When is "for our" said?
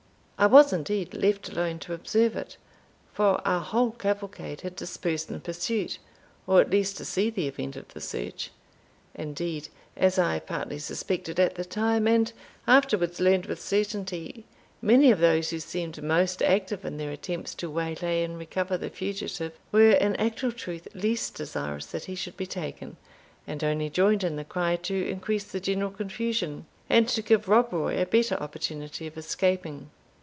3.13-3.61